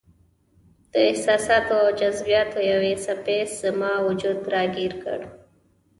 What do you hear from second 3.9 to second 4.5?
وجود